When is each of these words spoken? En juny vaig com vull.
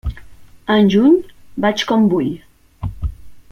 En 0.75 0.87
juny 0.93 1.13
vaig 1.67 1.85
com 1.93 2.09
vull. 2.15 2.35